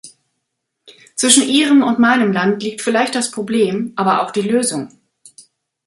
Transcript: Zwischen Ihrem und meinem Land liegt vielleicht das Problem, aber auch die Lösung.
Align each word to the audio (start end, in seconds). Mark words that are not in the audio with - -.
Zwischen 1.15 1.47
Ihrem 1.47 1.83
und 1.83 1.99
meinem 1.99 2.31
Land 2.31 2.63
liegt 2.63 2.81
vielleicht 2.81 3.13
das 3.13 3.29
Problem, 3.29 3.93
aber 3.95 4.23
auch 4.23 4.31
die 4.31 4.41
Lösung. 4.41 4.89